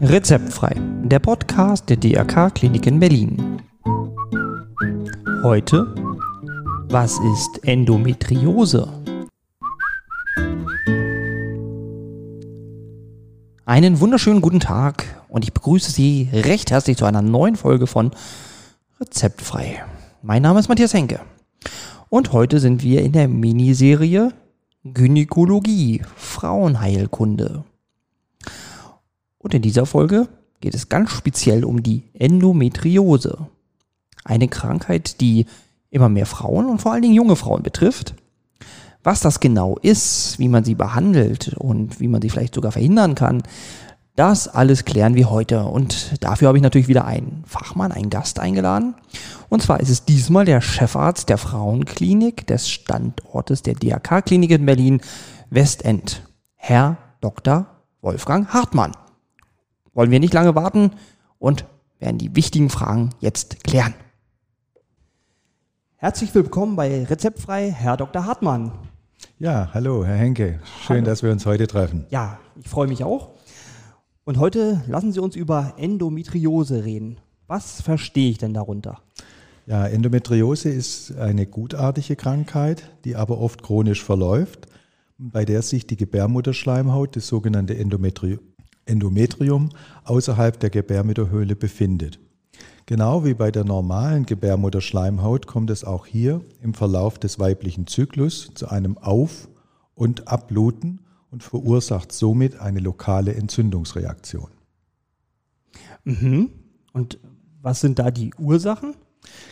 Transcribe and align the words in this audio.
Rezeptfrei, 0.00 0.76
der 1.02 1.18
Podcast 1.18 1.90
der 1.90 1.96
DRK 1.96 2.54
Klinik 2.54 2.86
in 2.86 3.00
Berlin. 3.00 3.62
Heute, 5.42 5.94
was 6.88 7.18
ist 7.18 7.64
Endometriose? 7.64 8.88
Einen 13.64 13.98
wunderschönen 13.98 14.40
guten 14.40 14.60
Tag 14.60 15.04
und 15.28 15.42
ich 15.42 15.52
begrüße 15.52 15.90
Sie 15.90 16.28
recht 16.32 16.70
herzlich 16.70 16.96
zu 16.96 17.06
einer 17.06 17.22
neuen 17.22 17.56
Folge 17.56 17.86
von 17.86 18.12
Rezeptfrei. 19.00 19.82
Mein 20.22 20.42
Name 20.42 20.60
ist 20.60 20.68
Matthias 20.68 20.94
Henke 20.94 21.20
und 22.08 22.32
heute 22.32 22.60
sind 22.60 22.82
wir 22.82 23.02
in 23.02 23.12
der 23.12 23.26
Miniserie 23.26 24.32
Gynäkologie, 24.84 26.02
Frauenheilkunde. 26.14 27.64
Und 29.38 29.54
in 29.54 29.62
dieser 29.62 29.86
Folge 29.86 30.28
geht 30.60 30.74
es 30.74 30.90
ganz 30.90 31.10
speziell 31.10 31.64
um 31.64 31.82
die 31.82 32.02
Endometriose. 32.12 33.48
Eine 34.24 34.48
Krankheit, 34.48 35.22
die 35.22 35.46
immer 35.90 36.10
mehr 36.10 36.26
Frauen 36.26 36.66
und 36.66 36.82
vor 36.82 36.92
allen 36.92 37.02
Dingen 37.02 37.14
junge 37.14 37.36
Frauen 37.36 37.62
betrifft. 37.62 38.14
Was 39.02 39.20
das 39.20 39.40
genau 39.40 39.78
ist, 39.80 40.38
wie 40.38 40.48
man 40.48 40.64
sie 40.64 40.74
behandelt 40.74 41.54
und 41.58 42.00
wie 42.00 42.08
man 42.08 42.20
sie 42.20 42.30
vielleicht 42.30 42.54
sogar 42.54 42.72
verhindern 42.72 43.14
kann, 43.14 43.42
das 44.16 44.48
alles 44.48 44.84
klären 44.84 45.14
wir 45.14 45.30
heute. 45.30 45.64
Und 45.64 46.22
dafür 46.22 46.48
habe 46.48 46.58
ich 46.58 46.62
natürlich 46.62 46.88
wieder 46.88 47.04
einen 47.04 47.44
Fachmann, 47.46 47.92
einen 47.92 48.10
Gast 48.10 48.38
eingeladen. 48.38 48.94
Und 49.48 49.62
zwar 49.62 49.80
ist 49.80 49.90
es 49.90 50.04
diesmal 50.04 50.44
der 50.44 50.60
Chefarzt 50.60 51.28
der 51.28 51.38
Frauenklinik 51.38 52.46
des 52.46 52.68
Standortes 52.68 53.62
der 53.62 53.74
DRK-Klinik 53.74 54.50
in 54.50 54.66
Berlin 54.66 55.00
Westend, 55.50 56.22
Herr 56.54 56.96
Dr. 57.20 57.66
Wolfgang 58.00 58.48
Hartmann 58.48 58.92
wollen 59.94 60.10
wir 60.10 60.20
nicht 60.20 60.34
lange 60.34 60.54
warten 60.54 60.90
und 61.38 61.64
werden 61.98 62.18
die 62.18 62.34
wichtigen 62.36 62.68
Fragen 62.68 63.10
jetzt 63.20 63.64
klären. 63.64 63.94
Herzlich 65.96 66.34
willkommen 66.34 66.76
bei 66.76 67.04
Rezeptfrei, 67.04 67.70
Herr 67.70 67.96
Dr. 67.96 68.26
Hartmann. 68.26 68.72
Ja, 69.38 69.70
hallo, 69.72 70.04
Herr 70.04 70.16
Henke. 70.16 70.60
Schön, 70.82 70.96
hallo. 70.96 71.06
dass 71.06 71.22
wir 71.22 71.32
uns 71.32 71.46
heute 71.46 71.66
treffen. 71.66 72.06
Ja, 72.10 72.38
ich 72.56 72.68
freue 72.68 72.88
mich 72.88 73.04
auch. 73.04 73.30
Und 74.26 74.38
heute 74.38 74.82
lassen 74.88 75.12
Sie 75.12 75.20
uns 75.20 75.36
über 75.36 75.74
Endometriose 75.76 76.82
reden. 76.86 77.18
Was 77.46 77.82
verstehe 77.82 78.30
ich 78.30 78.38
denn 78.38 78.54
darunter? 78.54 79.02
Ja, 79.66 79.86
Endometriose 79.86 80.70
ist 80.70 81.14
eine 81.18 81.46
gutartige 81.46 82.16
Krankheit, 82.16 82.90
die 83.04 83.16
aber 83.16 83.38
oft 83.38 83.62
chronisch 83.62 84.02
verläuft, 84.02 84.66
bei 85.18 85.44
der 85.44 85.60
sich 85.60 85.86
die 85.86 85.98
Gebärmutterschleimhaut, 85.98 87.16
das 87.16 87.28
sogenannte 87.28 87.76
Endometri 87.76 88.38
Endometrium 88.86 89.68
außerhalb 90.04 90.58
der 90.58 90.70
Gebärmutterhöhle 90.70 91.54
befindet. 91.54 92.18
Genau 92.86 93.26
wie 93.26 93.34
bei 93.34 93.50
der 93.50 93.64
normalen 93.64 94.24
Gebärmutterschleimhaut 94.24 95.46
kommt 95.46 95.68
es 95.68 95.84
auch 95.84 96.06
hier 96.06 96.40
im 96.62 96.72
Verlauf 96.72 97.18
des 97.18 97.38
weiblichen 97.38 97.86
Zyklus 97.86 98.52
zu 98.54 98.68
einem 98.68 98.96
Auf- 98.96 99.48
und 99.94 100.28
Abbluten 100.28 101.00
und 101.34 101.42
verursacht 101.42 102.12
somit 102.12 102.60
eine 102.60 102.78
lokale 102.78 103.34
Entzündungsreaktion. 103.34 104.50
Mhm. 106.04 106.50
Und 106.92 107.18
was 107.60 107.80
sind 107.80 107.98
da 107.98 108.12
die 108.12 108.32
Ursachen? 108.38 108.94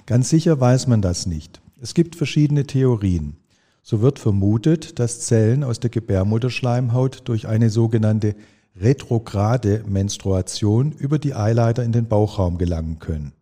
Ganz 0.07 0.29
sicher 0.29 0.61
weiß 0.61 0.87
man 0.87 1.03
das 1.03 1.27
nicht. 1.27 1.61
Es 1.81 1.95
gibt 1.95 2.15
verschiedene 2.15 2.69
Theorien. 2.69 3.37
So 3.83 4.01
wird 4.01 4.21
vermutet, 4.21 5.01
dass 5.01 5.23
Zellen 5.23 5.65
aus 5.65 5.81
der 5.81 5.91
Gebärmutterschleimhaut 5.91 7.23
durch 7.25 7.49
eine 7.49 7.69
sogenannte 7.69 8.37
retrograde 8.77 9.83
Menstruation 9.85 10.93
über 10.93 11.19
die 11.19 11.35
Eileiter 11.35 11.83
in 11.83 11.91
den 11.91 12.07
Bauchraum 12.07 12.59
gelangen 12.59 13.01
können. 13.01 13.33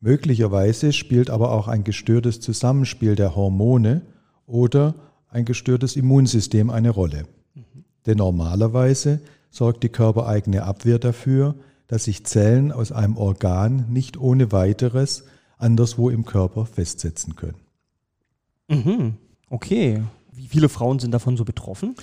Möglicherweise 0.00 0.94
spielt 0.94 1.28
aber 1.28 1.50
auch 1.52 1.68
ein 1.68 1.84
gestörtes 1.84 2.40
Zusammenspiel 2.40 3.16
der 3.16 3.36
Hormone 3.36 4.00
oder 4.46 4.94
ein 5.28 5.44
gestörtes 5.44 5.94
Immunsystem 5.94 6.70
eine 6.70 6.88
Rolle. 6.88 7.26
Denn 8.06 8.18
normalerweise 8.18 9.20
sorgt 9.50 9.82
die 9.82 9.88
körpereigene 9.88 10.62
Abwehr 10.62 10.98
dafür, 10.98 11.54
dass 11.88 12.04
sich 12.04 12.24
Zellen 12.24 12.72
aus 12.72 12.92
einem 12.92 13.16
Organ 13.16 13.86
nicht 13.90 14.16
ohne 14.16 14.52
weiteres 14.52 15.24
anderswo 15.58 16.10
im 16.10 16.24
Körper 16.24 16.66
festsetzen 16.66 17.36
können. 17.36 17.60
Mhm. 18.68 19.14
Okay. 19.48 20.02
Wie 20.32 20.48
viele 20.48 20.68
Frauen 20.68 20.98
sind 20.98 21.12
davon 21.12 21.36
so 21.36 21.44
betroffen? 21.44 21.94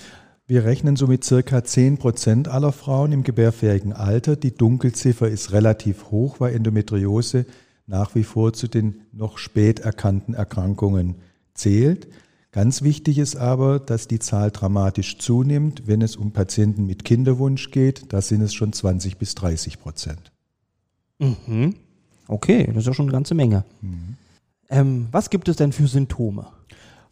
Wir 0.46 0.64
rechnen 0.64 0.96
so 0.96 1.06
mit 1.06 1.24
circa 1.24 1.64
10 1.64 1.98
Prozent 1.98 2.48
aller 2.48 2.72
Frauen 2.72 3.12
im 3.12 3.22
gebärfähigen 3.22 3.92
Alter. 3.92 4.36
Die 4.36 4.54
Dunkelziffer 4.54 5.28
ist 5.28 5.52
relativ 5.52 6.10
hoch, 6.10 6.40
weil 6.40 6.54
Endometriose 6.54 7.46
nach 7.86 8.14
wie 8.14 8.24
vor 8.24 8.52
zu 8.52 8.68
den 8.68 9.02
noch 9.12 9.38
spät 9.38 9.80
erkannten 9.80 10.34
Erkrankungen 10.34 11.16
zählt. 11.54 12.08
Ganz 12.54 12.82
wichtig 12.82 13.18
ist 13.18 13.34
aber, 13.34 13.80
dass 13.80 14.06
die 14.06 14.20
Zahl 14.20 14.52
dramatisch 14.52 15.18
zunimmt, 15.18 15.88
wenn 15.88 16.02
es 16.02 16.14
um 16.14 16.30
Patienten 16.30 16.86
mit 16.86 17.04
Kinderwunsch 17.04 17.72
geht. 17.72 18.12
Da 18.12 18.22
sind 18.22 18.42
es 18.42 18.54
schon 18.54 18.72
20 18.72 19.16
bis 19.16 19.34
30 19.34 19.80
Prozent. 19.80 20.30
Mhm. 21.18 21.74
Okay, 22.28 22.68
das 22.68 22.76
ist 22.76 22.86
ja 22.86 22.94
schon 22.94 23.06
eine 23.06 23.12
ganze 23.12 23.34
Menge. 23.34 23.64
Mhm. 23.80 24.16
Ähm, 24.70 25.08
was 25.10 25.30
gibt 25.30 25.48
es 25.48 25.56
denn 25.56 25.72
für 25.72 25.88
Symptome? 25.88 26.46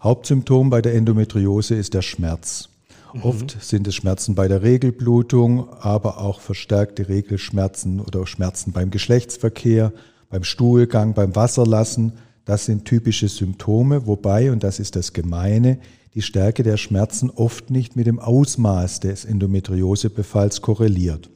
Hauptsymptom 0.00 0.70
bei 0.70 0.80
der 0.80 0.94
Endometriose 0.94 1.74
ist 1.74 1.94
der 1.94 2.03
Schmerz. 2.03 2.69
Mhm. 3.12 3.22
Oft 3.22 3.60
sind 3.60 3.88
es 3.88 3.97
Schmerzen 3.97 4.36
bei 4.36 4.47
der 4.47 4.62
Regelblutung, 4.62 5.72
aber 5.80 6.19
auch 6.19 6.38
verstärkte 6.38 7.09
Regelschmerzen 7.09 7.98
oder 7.98 8.28
Schmerzen 8.28 8.70
beim 8.70 8.92
Geschlechtsverkehr, 8.92 9.92
beim 10.30 10.44
Stuhlgang, 10.44 11.14
beim 11.14 11.34
Wasserlassen. 11.34 12.12
Das 12.44 12.64
sind 12.64 12.84
typische 12.84 13.28
Symptome, 13.28 14.06
wobei, 14.06 14.50
und 14.50 14.64
das 14.64 14.80
ist 14.80 14.97
das 14.97 15.12
Gemeine, 15.12 15.78
die 16.14 16.22
Stärke 16.22 16.62
der 16.62 16.76
Schmerzen 16.76 17.30
oft 17.30 17.70
nicht 17.70 17.97
mit 17.97 18.06
dem 18.06 18.19
Ausmaß 18.19 19.00
des 19.00 19.25
Endometriosebefalls 19.25 20.60
korreliert. 20.60 21.30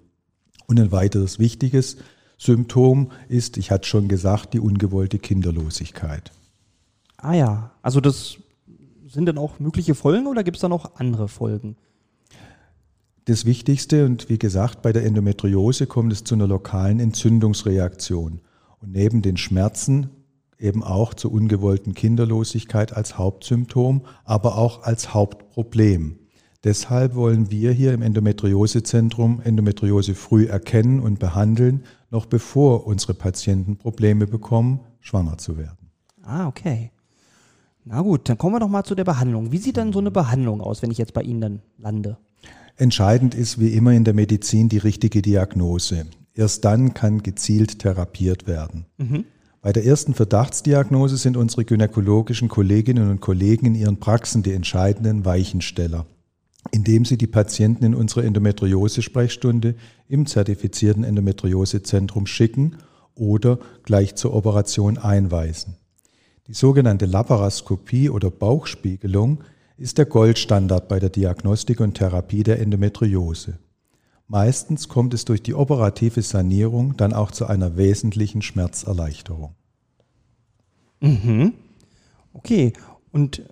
Und 0.67 0.81
ein 0.81 0.93
weiteres 0.93 1.39
wichtiges 1.39 1.97
Symptom 2.39 3.13
ist, 3.29 3.57
ich 3.57 3.71
hatte 3.71 3.89
schon 3.89 4.09
gesagt, 4.09 4.53
die 4.53 4.61
ungewollte 4.61 5.19
Kinderlosigkeit. 5.19 6.33
Ah 7.17 7.35
ja, 7.35 7.73
also 7.83 8.01
das 8.01 8.37
sind 9.09 9.27
denn 9.27 9.39
auch 9.39 9.59
mögliche 9.59 9.95
Folgen 9.95 10.27
oder 10.27 10.45
gibt 10.45 10.59
es 10.59 10.61
da 10.61 10.69
noch 10.69 10.97
andere 10.97 11.29
Folgen? 11.29 11.77
Das 13.25 13.45
Wichtigste, 13.45 14.05
und 14.05 14.29
wie 14.29 14.39
gesagt, 14.39 14.83
bei 14.83 14.93
der 14.93 15.05
Endometriose 15.05 15.87
kommt 15.87 16.13
es 16.13 16.25
zu 16.25 16.35
einer 16.35 16.47
lokalen 16.47 17.01
Entzündungsreaktion. 17.01 18.41
Und 18.81 18.93
neben 18.93 19.23
den 19.23 19.37
Schmerzen 19.37 20.11
eben 20.59 20.83
auch 20.83 21.15
zur 21.15 21.33
ungewollten 21.33 21.95
Kinderlosigkeit 21.95 22.97
als 22.97 23.19
Hauptsymptom, 23.19 24.03
aber 24.25 24.59
auch 24.59 24.83
als 24.83 25.15
Hauptproblem. 25.15 26.19
Deshalb 26.65 27.15
wollen 27.15 27.51
wir 27.51 27.73
hier 27.73 27.95
im 27.95 28.03
Endometriosezentrum 28.03 29.41
Endometriose 29.41 30.15
früh 30.15 30.47
erkennen 30.47 31.01
und 31.01 31.19
behandeln, 31.19 31.85
noch 32.11 32.27
bevor 32.27 32.87
unsere 32.87 33.15
Patienten 33.15 33.77
Probleme 33.77 34.27
bekommen, 34.27 34.81
schwanger 35.01 35.39
zu 35.39 35.59
werden. 35.59 35.91
Ah, 36.23 36.49
okay. 36.49 36.91
Na 37.85 38.01
gut, 38.01 38.29
dann 38.29 38.37
kommen 38.37 38.57
wir 38.57 38.61
doch 38.61 38.69
mal 38.69 38.83
zu 38.83 38.97
der 38.97 39.05
Behandlung. 39.05 39.53
Wie 39.53 39.59
sieht 39.59 39.77
denn 39.77 39.93
so 39.93 40.01
eine 40.01 40.11
Behandlung 40.11 40.61
aus, 40.61 40.83
wenn 40.83 40.91
ich 40.91 40.99
jetzt 40.99 41.15
bei 41.15 41.23
Ihnen 41.23 41.41
dann 41.41 41.63
lande? 41.79 42.17
Entscheidend 42.77 43.35
ist 43.35 43.61
wie 43.61 43.69
immer 43.69 43.93
in 43.93 44.03
der 44.03 44.15
Medizin 44.15 44.69
die 44.69 44.79
richtige 44.79 45.23
Diagnose. 45.23 46.07
Erst 46.35 46.65
dann 46.65 46.95
kann 46.95 47.23
gezielt 47.23 47.79
therapiert 47.79 48.47
werden. 48.47 48.87
Mhm. 48.99 49.25
Bei 49.67 49.73
der 49.73 49.85
ersten 49.85 50.15
Verdachtsdiagnose 50.15 51.17
sind 51.17 51.37
unsere 51.37 51.65
gynäkologischen 51.65 52.47
Kolleginnen 52.47 53.11
und 53.11 53.21
Kollegen 53.21 53.67
in 53.67 53.75
ihren 53.75 53.99
Praxen 53.99 54.45
die 54.45 54.53
entscheidenden 54.53 55.25
Weichensteller, 55.25 56.07
indem 56.71 57.05
sie 57.05 57.19
die 57.19 57.27
Patienten 57.27 57.85
in 57.85 57.97
unsere 57.97 58.23
Endometriose-Sprechstunde 58.23 59.75
im 60.09 60.27
zertifizierten 60.27 61.03
Endometriosezentrum 61.03 62.29
schicken 62.29 62.77
oder 63.17 63.59
gleich 63.83 64.15
zur 64.15 64.35
Operation 64.35 64.99
einweisen. 64.99 65.75
Die 66.47 66.55
sogenannte 66.55 67.07
Laparoskopie 67.07 68.09
oder 68.09 68.31
Bauchspiegelung 68.31 69.43
ist 69.79 69.99
der 69.99 70.07
Goldstandard 70.07 70.87
bei 70.87 71.01
der 71.01 71.11
Diagnostik 71.11 71.81
und 71.81 71.95
Therapie 71.95 72.45
der 72.45 72.61
Endometriose. 72.61 73.59
Meistens 74.29 74.89
kommt 74.89 75.15
es 75.15 75.25
durch 75.25 75.43
die 75.43 75.55
operative 75.55 76.23
Sanierung 76.23 76.97
dann 76.97 77.13
auch 77.13 77.31
zu 77.31 77.47
einer 77.47 77.77
wesentlichen 77.77 78.43
Schmerzerleichterung. 78.43 79.55
Mhm. 81.01 81.53
Okay. 82.33 82.73
Und 83.13 83.43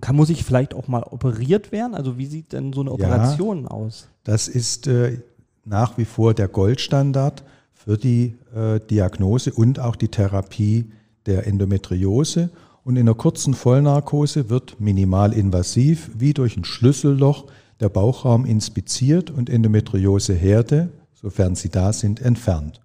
kann, 0.00 0.16
muss 0.16 0.30
ich 0.30 0.44
vielleicht 0.44 0.74
auch 0.74 0.88
mal 0.88 1.02
operiert 1.02 1.72
werden? 1.72 1.94
Also 1.94 2.18
wie 2.18 2.26
sieht 2.26 2.52
denn 2.52 2.72
so 2.72 2.80
eine 2.80 2.92
Operation 2.92 3.62
ja, 3.62 3.68
aus? 3.68 4.08
Das 4.24 4.48
ist 4.48 4.86
äh, 4.86 5.20
nach 5.64 5.96
wie 5.98 6.04
vor 6.04 6.34
der 6.34 6.48
Goldstandard 6.48 7.42
für 7.72 7.96
die 7.96 8.36
äh, 8.54 8.78
Diagnose 8.78 9.52
und 9.52 9.80
auch 9.80 9.96
die 9.96 10.08
Therapie 10.08 10.92
der 11.26 11.46
Endometriose. 11.46 12.50
und 12.84 12.96
in 12.96 13.02
einer 13.02 13.14
kurzen 13.14 13.54
Vollnarkose 13.54 14.50
wird 14.50 14.80
minimalinvasiv 14.80 16.10
wie 16.16 16.34
durch 16.34 16.56
ein 16.56 16.64
Schlüsselloch 16.64 17.46
der 17.82 17.88
Bauchraum 17.88 18.46
inspiziert 18.46 19.30
und 19.30 19.50
Endometrioseherde, 19.50 20.88
sofern 21.12 21.56
sie 21.56 21.68
da 21.68 21.92
sind, 21.92 22.22
entfernt. 22.22 22.80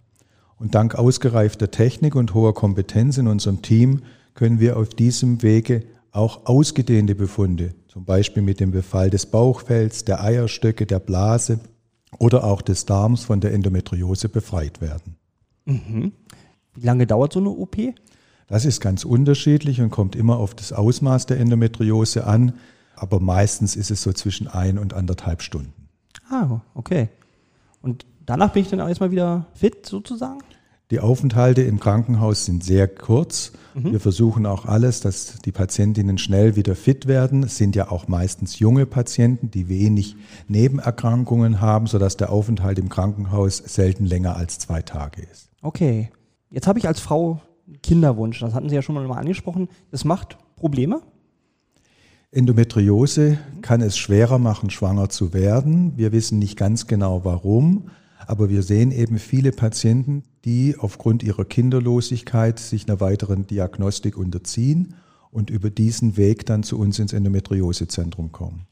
Und 0.58 0.74
dank 0.74 0.96
ausgereifter 0.96 1.70
Technik 1.70 2.16
und 2.16 2.34
hoher 2.34 2.56
Kompetenz 2.56 3.20
in 3.20 3.28
unserem 3.28 3.62
Team 3.62 4.02
können 4.34 4.60
wir 4.60 4.76
auf 4.78 4.90
diesem 4.90 5.44
Wege 5.44 5.84
auch 6.12 6.48
ausgedehnte 6.48 7.14
Befunde, 7.14 7.76
zum 7.88 8.06
Beispiel 8.06 8.42
mit 8.42 8.60
dem 8.60 8.72
Befall 8.72 9.12
des 9.12 9.28
Bauchfells, 9.28 10.04
der 10.04 10.24
Eierstöcke, 10.24 10.88
der 10.88 11.00
Blase 11.00 11.60
oder 12.18 12.44
auch 12.44 12.64
des 12.64 12.86
Darms 12.86 13.24
von 13.24 13.40
der 13.40 13.54
Endometriose 13.54 14.30
befreit 14.30 14.82
werden. 14.82 15.16
Mhm. 15.66 16.12
Wie 16.74 16.86
lange 16.86 17.06
dauert 17.06 17.34
so 17.34 17.40
eine 17.40 17.50
OP? 17.50 17.78
Das 18.48 18.66
ist 18.66 18.82
ganz 18.82 19.06
unterschiedlich 19.06 19.80
und 19.80 19.92
kommt 19.92 20.16
immer 20.16 20.38
auf 20.38 20.56
das 20.56 20.74
Ausmaß 20.74 21.28
der 21.28 21.40
Endometriose 21.40 22.26
an, 22.26 22.54
aber 22.98 23.20
meistens 23.20 23.76
ist 23.76 23.92
es 23.92 24.02
so 24.02 24.12
zwischen 24.14 24.48
ein 24.48 24.78
und 24.78 24.94
anderthalb 24.94 25.42
Stunden. 25.42 25.88
Ah, 26.30 26.62
okay. 26.74 27.10
Und 27.82 28.06
danach 28.26 28.54
bin 28.54 28.64
ich 28.64 28.70
dann 28.70 28.80
erstmal 28.80 29.12
wieder 29.12 29.48
fit 29.54 29.86
sozusagen? 29.86 30.40
Die 30.90 31.02
Aufenthalte 31.02 31.64
im 31.64 31.82
Krankenhaus 31.82 32.46
sind 32.46 32.64
sehr 32.64 32.88
kurz. 32.88 33.52
Mhm. 33.74 33.92
Wir 33.92 34.00
versuchen 34.00 34.46
auch 34.46 34.66
alles, 34.66 35.02
dass 35.02 35.40
die 35.44 35.52
Patientinnen 35.52 36.18
schnell 36.18 36.56
wieder 36.56 36.76
fit 36.76 37.08
werden. 37.08 37.44
Es 37.44 37.58
sind 37.58 37.76
ja 37.76 37.92
auch 37.92 38.08
meistens 38.08 38.60
junge 38.60 38.86
Patienten, 38.86 39.52
die 39.52 39.68
wenig 39.68 40.16
Nebenerkrankungen 40.48 41.60
haben, 41.60 41.88
sodass 41.88 42.16
der 42.16 42.32
Aufenthalt 42.32 42.80
im 42.80 42.88
Krankenhaus 42.88 43.58
selten 43.58 44.06
länger 44.06 44.38
als 44.38 44.60
zwei 44.60 44.82
Tage 44.82 45.24
ist. 45.24 45.50
Okay. 45.62 46.10
Jetzt 46.50 46.68
habe 46.68 46.80
ich 46.80 46.88
als 46.88 47.02
Frau 47.02 47.42
Kinderwunsch. 47.84 48.40
Das 48.40 48.54
hatten 48.54 48.70
Sie 48.70 48.76
ja 48.76 48.82
schon 48.82 48.96
mal 48.96 49.18
angesprochen. 49.18 49.68
Das 49.92 50.06
macht 50.06 50.38
Probleme? 50.56 51.02
Endometriose 52.32 53.40
kann 53.62 53.82
es 53.82 53.98
schwerer 53.98 54.38
machen, 54.38 54.70
schwanger 54.70 55.10
zu 55.10 55.34
werden. 55.34 55.94
Wir 55.96 56.12
wissen 56.12 56.40
nicht 56.40 56.58
ganz 56.58 56.88
genau 56.88 57.24
warum. 57.24 57.90
Aber 58.26 58.50
wir 58.50 58.62
sehen 58.62 58.92
eben 58.92 59.20
viele 59.20 59.54
Patienten, 59.54 60.24
die 60.44 60.76
aufgrund 60.78 61.24
ihrer 61.24 61.46
Kinderlosigkeit 61.46 62.60
sich 62.60 62.88
einer 62.88 63.00
weiteren 63.00 63.48
Diagnostik 63.48 64.18
unterziehen 64.18 64.96
und 65.32 65.50
über 65.50 65.70
diesen 65.70 66.18
Weg 66.18 66.46
dann 66.46 66.64
zu 66.64 66.78
uns 66.78 67.00
ins 67.00 67.14
Endometriosezentrum 67.14 68.34
kommen. 68.34 68.68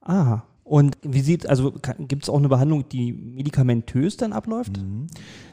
Ah, 0.00 0.42
und 0.66 0.98
wie 1.02 1.20
sieht, 1.20 1.48
also 1.48 1.72
gibt 1.96 2.24
es 2.24 2.28
auch 2.28 2.38
eine 2.38 2.48
Behandlung, 2.48 2.88
die 2.88 3.12
medikamentös 3.12 4.16
dann 4.16 4.32
abläuft? 4.32 4.78
Mhm. 4.78 5.06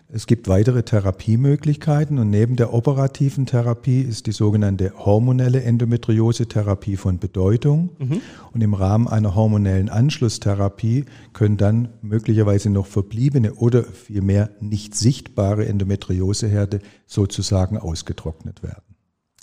Es 0.07 0.25
gibt 0.25 0.47
weitere 0.47 0.81
Therapiemöglichkeiten 0.81 2.17
und 2.17 2.31
neben 2.31 2.55
der 2.55 2.73
operativen 2.73 3.45
Therapie 3.45 4.01
ist 4.01 4.25
die 4.25 4.31
sogenannte 4.31 4.91
hormonelle 4.97 5.61
Endometriose-Therapie 5.61 6.97
von 6.97 7.19
Bedeutung. 7.19 7.91
Mhm. 7.99 8.21
Und 8.53 8.61
im 8.61 8.73
Rahmen 8.73 9.07
einer 9.07 9.35
hormonellen 9.35 9.89
Anschlusstherapie 9.89 11.05
können 11.31 11.57
dann 11.57 11.89
möglicherweise 12.01 12.71
noch 12.71 12.87
verbliebene 12.87 13.53
oder 13.53 13.83
vielmehr 13.83 14.49
nicht 14.61 14.95
sichtbare 14.95 15.67
Endometrioseherde 15.67 16.79
sozusagen 17.05 17.77
ausgetrocknet 17.77 18.63
werden. 18.63 18.95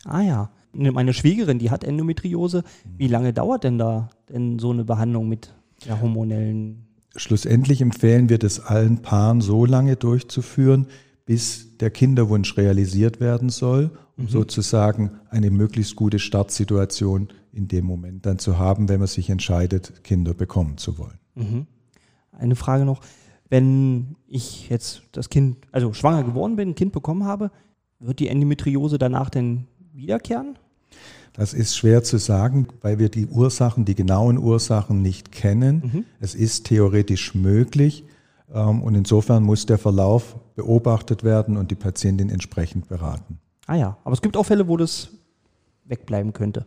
Ah 0.05 0.23
ja. 0.23 0.51
Meine 0.73 1.15
Schwiegerin, 1.15 1.61
die 1.61 1.71
hat 1.71 1.85
Endometriose. 1.85 2.65
Wie 2.97 3.09
lange 3.09 3.33
dauert 3.33 3.63
denn 3.63 3.79
da 3.79 4.11
denn 4.29 4.59
so 4.59 4.71
eine 4.71 4.85
Behandlung 4.85 5.29
mit 5.29 5.53
der 5.87 6.01
hormonellen 6.01 6.91
Schlussendlich 7.17 7.81
empfehlen 7.81 8.29
wir 8.29 8.39
das 8.39 8.61
allen 8.61 9.03
Paaren 9.03 9.41
so 9.41 9.65
lange 9.65 9.97
durchzuführen, 9.97 10.87
bis 11.27 11.77
der 11.79 11.91
Kinderwunsch 11.91 12.57
realisiert 12.57 13.21
werden 13.21 13.49
soll, 13.49 13.91
um 14.17 14.25
mhm. 14.25 14.29
sozusagen 14.29 15.11
eine 15.29 15.51
möglichst 15.51 15.97
gute 15.97 16.19
Startsituation 16.21 17.29
in 17.53 17.67
dem 17.67 17.85
Moment 17.85 18.27
dann 18.27 18.39
zu 18.39 18.59
haben, 18.59 18.89
wenn 18.89 19.01
man 19.01 19.09
sich 19.09 19.29
entscheidet, 19.29 20.05
Kinder 20.05 20.35
bekommen 20.35 20.79
zu 20.79 20.99
wollen. 20.99 21.19
Mhm. 21.35 21.67
Eine 22.33 22.55
Frage 22.55 22.85
noch. 22.85 23.01
Wenn 23.49 24.15
ich 24.29 24.69
jetzt 24.69 25.03
das 25.11 25.29
Kind, 25.29 25.57
also 25.73 25.93
schwanger 25.93 26.23
geworden 26.23 26.55
bin, 26.55 26.71
ein 26.71 26.75
Kind 26.77 26.93
bekommen 26.93 27.25
habe, 27.25 27.51
wird 27.99 28.21
die 28.21 28.29
Endometriose 28.29 28.99
danach 28.99 29.31
denn 29.31 29.67
wiederkehren? 29.93 30.57
Das 31.33 31.55
ist 31.55 31.77
schwer 31.77 32.03
zu 32.03 32.19
sagen, 32.19 32.67
weil 32.81 32.99
wir 32.99 33.09
die 33.09 33.27
Ursachen, 33.27 33.85
die 33.85 33.95
genauen 33.95 34.39
Ursachen 34.39 35.03
nicht 35.03 35.33
kennen. 35.33 35.91
Mhm. 35.93 36.05
Es 36.21 36.35
ist 36.35 36.67
theoretisch 36.67 37.35
möglich 37.35 38.05
ähm, 38.53 38.83
und 38.83 38.95
insofern 38.95 39.43
muss 39.43 39.67
der 39.67 39.79
Verlauf 39.79 40.37
beobachtet 40.57 41.25
werden 41.25 41.57
und 41.57 41.71
die 41.71 41.77
Patientin 41.77 42.31
entsprechend 42.31 42.89
beraten. 42.89 43.39
Ah 43.67 43.77
ja, 43.77 43.97
aber 44.05 44.13
es 44.13 44.23
gibt 44.23 44.37
auch 44.37 44.45
Fälle, 44.45 44.67
wo 44.69 44.77
das 44.77 45.11
wegbleiben 45.85 46.33
könnte. 46.33 46.67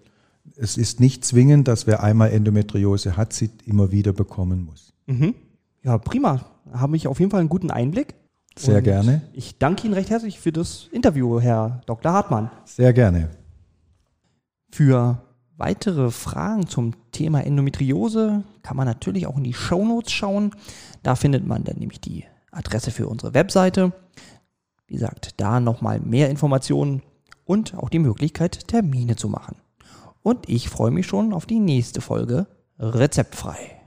Es 0.55 0.77
ist 0.77 0.99
nicht 0.99 1.25
zwingend, 1.25 1.67
dass 1.67 1.87
wer 1.87 2.03
einmal 2.03 2.31
Endometriose 2.31 3.17
hat, 3.17 3.33
sie 3.33 3.49
immer 3.65 3.91
wieder 3.91 4.13
bekommen 4.13 4.65
muss. 4.65 4.93
Mhm. 5.07 5.35
Ja, 5.83 5.97
prima. 5.97 6.45
Habe 6.71 6.95
ich 6.95 7.07
auf 7.07 7.19
jeden 7.19 7.31
Fall 7.31 7.41
einen 7.41 7.49
guten 7.49 7.71
Einblick. 7.71 8.15
Sehr 8.57 8.77
und 8.77 8.83
gerne. 8.83 9.21
Ich 9.33 9.57
danke 9.57 9.85
Ihnen 9.85 9.93
recht 9.93 10.09
herzlich 10.09 10.39
für 10.39 10.51
das 10.51 10.87
Interview, 10.91 11.39
Herr 11.39 11.81
Dr. 11.85 12.13
Hartmann. 12.13 12.51
Sehr 12.65 12.93
gerne. 12.93 13.29
Für 14.73 15.21
weitere 15.55 16.09
Fragen 16.09 16.65
zum 16.65 16.95
Thema 17.11 17.45
Endometriose 17.45 18.43
kann 18.63 18.75
man 18.75 18.87
natürlich 18.87 19.27
auch 19.27 19.37
in 19.37 19.43
die 19.43 19.53
Shownotes 19.53 20.11
schauen. 20.11 20.49
Da 21.03 21.15
findet 21.15 21.45
man 21.45 21.63
dann 21.63 21.77
nämlich 21.77 22.01
die 22.01 22.25
Adresse 22.49 22.89
für 22.89 23.07
unsere 23.07 23.35
Webseite. 23.35 23.93
Wie 24.87 24.95
gesagt, 24.95 25.39
da 25.39 25.59
nochmal 25.59 25.99
mehr 25.99 26.31
Informationen 26.31 27.03
und 27.45 27.75
auch 27.75 27.89
die 27.89 27.99
Möglichkeit, 27.99 28.67
Termine 28.67 29.15
zu 29.15 29.29
machen. 29.29 29.57
Und 30.23 30.49
ich 30.49 30.69
freue 30.69 30.89
mich 30.89 31.05
schon 31.05 31.33
auf 31.33 31.45
die 31.45 31.59
nächste 31.59 32.01
Folge 32.01 32.47
Rezeptfrei. 32.79 33.82